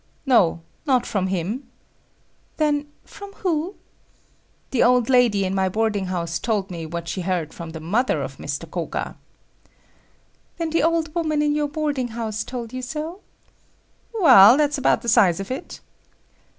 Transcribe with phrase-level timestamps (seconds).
[0.25, 1.67] "No, not from him."
[2.57, 3.75] "Then, from who?"
[4.71, 8.23] "The old lady in my boarding house told me what she heard from the mother
[8.23, 8.65] of Mr.
[8.67, 9.15] Koga."
[10.57, 13.19] "Then the old woman in your boarding house told you so?"
[14.19, 15.79] "Well, that's about the size of it."